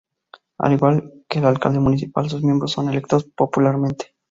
Al 0.57 0.73
igual 0.73 1.13
que 1.29 1.37
el 1.37 1.45
Alcalde 1.45 1.79
Municipal 1.79 2.27
sus 2.27 2.41
miembros 2.41 2.71
son 2.71 2.89
electos 2.89 3.25
popularmente. 3.25 4.15